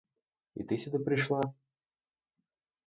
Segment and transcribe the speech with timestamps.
[0.55, 1.53] І ти сюди прийшла?